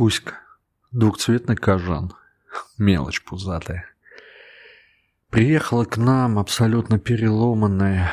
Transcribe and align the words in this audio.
Кузька. 0.00 0.38
Двухцветный 0.92 1.56
кожан. 1.56 2.14
Мелочь 2.78 3.22
пузатая. 3.22 3.84
Приехала 5.28 5.84
к 5.84 5.98
нам 5.98 6.38
абсолютно 6.38 6.98
переломанная. 6.98 8.10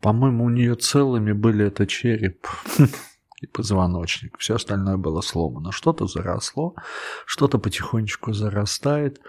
По-моему, 0.00 0.46
у 0.46 0.50
нее 0.50 0.74
целыми 0.74 1.30
были 1.30 1.66
это 1.66 1.86
череп 1.86 2.48
и 3.40 3.46
позвоночник. 3.46 4.36
Все 4.38 4.56
остальное 4.56 4.96
было 4.96 5.20
сломано. 5.20 5.70
Что-то 5.70 6.08
заросло, 6.08 6.74
что-то 7.24 7.58
потихонечку 7.58 8.32
зарастает. 8.32 9.20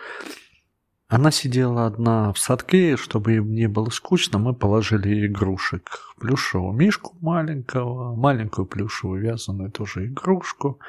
Она 1.08 1.30
сидела 1.30 1.86
одна 1.86 2.34
в 2.34 2.40
садке, 2.40 2.98
чтобы 2.98 3.36
им 3.36 3.54
не 3.54 3.68
было 3.68 3.92
скучно, 3.92 4.40
мы 4.40 4.56
положили 4.56 5.10
ей 5.10 5.28
игрушек. 5.28 6.12
Плюшевого 6.20 6.74
мишку 6.74 7.16
маленького, 7.22 8.16
маленькую 8.16 8.66
плюшевую 8.66 9.22
вязаную 9.22 9.70
тоже 9.70 10.08
игрушку. 10.08 10.80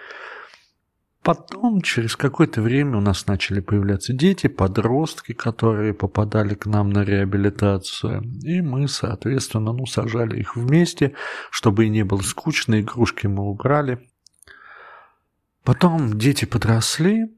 Потом, 1.26 1.80
через 1.80 2.14
какое-то 2.14 2.62
время 2.62 2.98
у 2.98 3.00
нас 3.00 3.26
начали 3.26 3.58
появляться 3.58 4.12
дети, 4.12 4.46
подростки, 4.46 5.32
которые 5.32 5.92
попадали 5.92 6.54
к 6.54 6.66
нам 6.66 6.90
на 6.90 7.02
реабилитацию. 7.02 8.22
И 8.44 8.60
мы, 8.60 8.86
соответственно, 8.86 9.72
ну, 9.72 9.86
сажали 9.86 10.38
их 10.38 10.54
вместе, 10.54 11.14
чтобы 11.50 11.86
и 11.86 11.88
не 11.88 12.04
было 12.04 12.20
скучно, 12.20 12.80
игрушки 12.80 13.26
мы 13.26 13.42
убрали. 13.42 14.08
Потом 15.64 16.16
дети 16.16 16.44
подросли, 16.44 17.36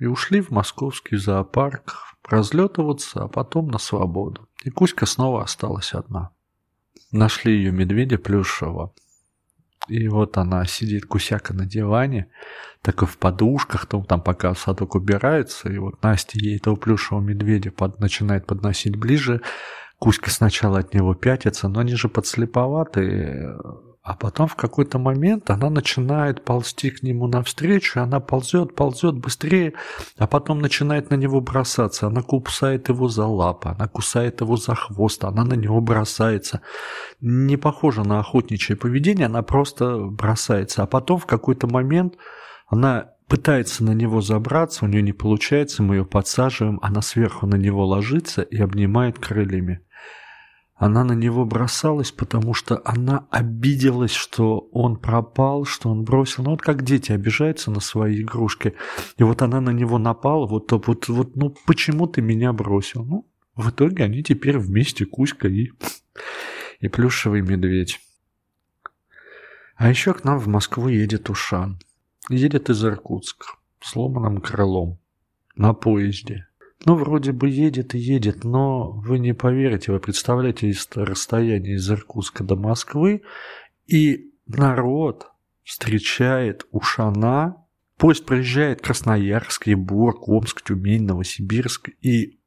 и 0.00 0.06
ушли 0.06 0.40
в 0.40 0.50
московский 0.50 1.16
зоопарк 1.16 2.16
разлетываться, 2.28 3.22
а 3.22 3.28
потом 3.28 3.68
на 3.68 3.78
свободу. 3.78 4.48
И 4.64 4.70
Кузька 4.70 5.06
снова 5.06 5.44
осталась 5.44 5.94
одна. 5.94 6.30
Нашли 7.12 7.54
ее 7.54 7.70
медведя 7.70 8.18
плюшевого. 8.18 8.92
И 9.88 10.08
вот 10.08 10.38
она 10.38 10.64
сидит, 10.64 11.06
кусяка 11.06 11.54
на 11.54 11.66
диване, 11.66 12.28
такой 12.82 13.08
в 13.08 13.18
подушках, 13.18 13.86
там, 13.86 14.04
там 14.04 14.20
пока 14.20 14.54
садок 14.54 14.94
убирается, 14.94 15.70
и 15.70 15.78
вот 15.78 16.02
Настя 16.02 16.38
ей 16.38 16.56
этого 16.56 16.76
плюшевого 16.76 17.22
медведя 17.22 17.70
под, 17.72 17.98
начинает 18.00 18.46
подносить 18.46 18.96
ближе. 18.96 19.40
Кузька 19.98 20.30
сначала 20.30 20.80
от 20.80 20.94
него 20.94 21.14
пятится, 21.14 21.68
но 21.68 21.80
они 21.80 21.94
же 21.94 22.08
подслеповатые, 22.08 23.56
а 24.02 24.14
потом 24.14 24.48
в 24.48 24.56
какой-то 24.56 24.98
момент 24.98 25.48
она 25.48 25.70
начинает 25.70 26.44
ползти 26.44 26.90
к 26.90 27.04
нему 27.04 27.28
навстречу, 27.28 28.00
она 28.00 28.18
ползет, 28.18 28.74
ползет 28.74 29.14
быстрее, 29.14 29.74
а 30.18 30.26
потом 30.26 30.58
начинает 30.58 31.10
на 31.10 31.14
него 31.14 31.40
бросаться. 31.40 32.08
Она 32.08 32.22
кусает 32.22 32.88
его 32.88 33.06
за 33.06 33.26
лапы, 33.26 33.68
она 33.68 33.86
кусает 33.86 34.40
его 34.40 34.56
за 34.56 34.74
хвост, 34.74 35.22
она 35.22 35.44
на 35.44 35.54
него 35.54 35.80
бросается. 35.80 36.62
Не 37.20 37.56
похоже 37.56 38.02
на 38.02 38.18
охотничье 38.18 38.74
поведение, 38.74 39.26
она 39.26 39.42
просто 39.42 39.98
бросается. 39.98 40.82
А 40.82 40.86
потом 40.86 41.18
в 41.18 41.26
какой-то 41.26 41.68
момент 41.68 42.16
она 42.66 43.12
пытается 43.28 43.84
на 43.84 43.92
него 43.92 44.20
забраться, 44.20 44.84
у 44.84 44.88
нее 44.88 45.02
не 45.02 45.12
получается, 45.12 45.84
мы 45.84 45.96
ее 45.96 46.04
подсаживаем, 46.04 46.80
она 46.82 47.02
сверху 47.02 47.46
на 47.46 47.54
него 47.54 47.86
ложится 47.86 48.42
и 48.42 48.60
обнимает 48.60 49.20
крыльями. 49.20 49.80
Она 50.82 51.04
на 51.04 51.12
него 51.12 51.44
бросалась, 51.44 52.10
потому 52.10 52.54
что 52.54 52.82
она 52.84 53.28
обиделась, 53.30 54.10
что 54.10 54.68
он 54.72 54.96
пропал, 54.96 55.64
что 55.64 55.88
он 55.88 56.02
бросил. 56.02 56.42
Ну 56.42 56.50
вот 56.50 56.60
как 56.60 56.82
дети 56.82 57.12
обижаются 57.12 57.70
на 57.70 57.78
свои 57.78 58.22
игрушки. 58.22 58.74
И 59.16 59.22
вот 59.22 59.42
она 59.42 59.60
на 59.60 59.70
него 59.70 59.98
напала, 59.98 60.44
вот, 60.44 60.72
вот, 60.72 61.06
вот 61.06 61.36
ну 61.36 61.54
почему 61.66 62.08
ты 62.08 62.20
меня 62.20 62.52
бросил? 62.52 63.04
Ну, 63.04 63.30
в 63.54 63.70
итоге 63.70 64.02
они 64.02 64.24
теперь 64.24 64.58
вместе, 64.58 65.06
Кузька 65.06 65.46
и, 65.46 65.70
и 66.80 66.88
плюшевый 66.88 67.42
медведь. 67.42 68.00
А 69.76 69.88
еще 69.88 70.14
к 70.14 70.24
нам 70.24 70.40
в 70.40 70.48
Москву 70.48 70.88
едет 70.88 71.30
Ушан. 71.30 71.78
Едет 72.28 72.70
из 72.70 72.84
Иркутска, 72.84 73.46
сломанным 73.80 74.40
крылом, 74.40 74.98
на 75.54 75.74
поезде. 75.74 76.48
Ну, 76.84 76.96
вроде 76.96 77.32
бы 77.32 77.48
едет 77.48 77.94
и 77.94 77.98
едет, 77.98 78.42
но 78.42 78.90
вы 78.90 79.18
не 79.18 79.34
поверите, 79.34 79.92
вы 79.92 80.00
представляете 80.00 80.72
расстояние 80.94 81.76
из 81.76 81.88
Иркутска 81.88 82.42
до 82.42 82.56
Москвы, 82.56 83.22
и 83.86 84.32
народ 84.46 85.28
встречает 85.62 86.66
Ушана, 86.72 87.56
поезд 87.98 88.26
проезжает 88.26 88.82
Красноярск, 88.82 89.68
Ебург, 89.68 90.28
Омск, 90.28 90.62
Тюмень, 90.62 91.04
Новосибирск, 91.04 91.90
и 92.00 92.40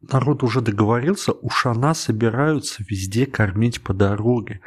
народ 0.00 0.42
уже 0.42 0.62
договорился, 0.62 1.30
Ушана 1.30 1.94
собираются 1.94 2.82
везде 2.88 3.24
кормить 3.24 3.82
по 3.82 3.94
дороге. 3.94 4.62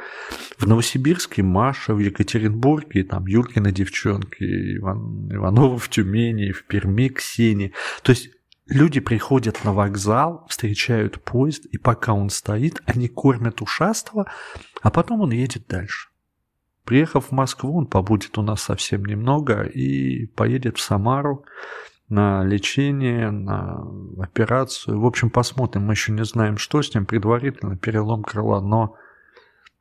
В 0.56 0.66
Новосибирске 0.66 1.42
Маша, 1.42 1.94
в 1.94 1.98
Екатеринбурге 1.98 3.04
там 3.04 3.26
Юлькина 3.26 3.70
девчонки, 3.70 4.78
Иван, 4.78 5.30
Иванова 5.30 5.78
в 5.78 5.90
Тюмени, 5.90 6.52
в 6.52 6.64
Перми 6.64 7.08
Ксении. 7.08 7.74
То 8.02 8.12
есть 8.12 8.30
Люди 8.70 9.00
приходят 9.00 9.64
на 9.64 9.72
вокзал, 9.72 10.46
встречают 10.48 11.20
поезд, 11.24 11.66
и 11.66 11.76
пока 11.76 12.12
он 12.12 12.30
стоит, 12.30 12.80
они 12.86 13.08
кормят 13.08 13.60
ушастого, 13.62 14.30
а 14.80 14.90
потом 14.92 15.22
он 15.22 15.32
едет 15.32 15.66
дальше. 15.66 16.08
Приехав 16.84 17.26
в 17.26 17.32
Москву, 17.32 17.76
он 17.76 17.86
побудет 17.86 18.38
у 18.38 18.42
нас 18.42 18.62
совсем 18.62 19.04
немного 19.04 19.62
и 19.62 20.26
поедет 20.26 20.78
в 20.78 20.82
Самару 20.82 21.44
на 22.08 22.44
лечение, 22.44 23.32
на 23.32 23.84
операцию. 24.22 25.00
В 25.00 25.06
общем, 25.06 25.30
посмотрим. 25.30 25.82
Мы 25.82 25.94
еще 25.94 26.12
не 26.12 26.24
знаем, 26.24 26.56
что 26.56 26.80
с 26.80 26.94
ним. 26.94 27.06
Предварительно 27.06 27.76
перелом 27.76 28.22
крыла, 28.22 28.60
но, 28.60 28.94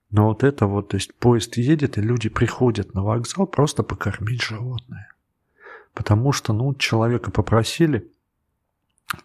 но 0.10 0.30
вот 0.30 0.44
это 0.44 0.66
вот, 0.66 0.90
то 0.90 0.98
есть 0.98 1.14
поезд 1.14 1.58
едет, 1.58 2.00
и 2.00 2.02
люди 2.02 2.30
приходят 2.30 2.96
на 2.96 3.04
вокзал 3.04 3.46
просто 3.46 3.84
покормить 3.84 4.42
животное. 4.42 5.14
Потому 5.94 6.32
что, 6.32 6.54
ну, 6.54 6.74
человека 6.74 7.30
попросили– 7.30 8.12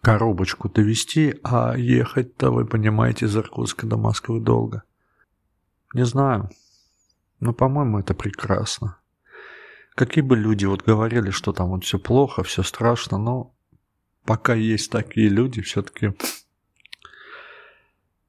коробочку 0.00 0.68
довести, 0.68 1.38
а 1.42 1.76
ехать-то, 1.76 2.50
вы 2.50 2.66
понимаете, 2.66 3.26
из 3.26 3.36
Иркутска 3.36 3.86
до 3.86 3.96
Москвы 3.96 4.40
долго. 4.40 4.82
Не 5.92 6.04
знаю, 6.04 6.50
но, 7.40 7.52
по-моему, 7.52 7.98
это 7.98 8.14
прекрасно. 8.14 8.98
Какие 9.94 10.24
бы 10.24 10.36
люди 10.36 10.64
вот 10.64 10.82
говорили, 10.82 11.30
что 11.30 11.52
там 11.52 11.68
вот 11.68 11.84
все 11.84 11.98
плохо, 11.98 12.42
все 12.42 12.62
страшно, 12.62 13.18
но 13.18 13.54
пока 14.24 14.54
есть 14.54 14.90
такие 14.90 15.28
люди, 15.28 15.60
все-таки 15.60 16.14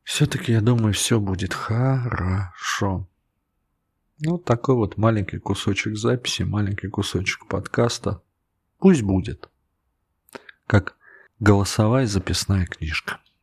все-таки, 0.05 0.51
я 0.51 0.61
думаю, 0.61 0.93
все 0.93 1.19
будет 1.19 1.53
хорошо. 1.53 3.07
Ну, 4.19 4.37
такой 4.37 4.75
вот 4.75 4.97
маленький 4.97 5.39
кусочек 5.39 5.97
записи, 5.97 6.43
маленький 6.43 6.87
кусочек 6.87 7.47
подкаста. 7.47 8.21
Пусть 8.77 9.01
будет. 9.01 9.49
Как 10.67 10.95
Голосовая 11.39 12.07
записная 12.07 12.65
книжка. 12.65 13.19